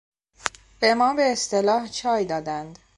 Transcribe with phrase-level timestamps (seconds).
[0.79, 2.79] به ما به اصطلاح چای دادند.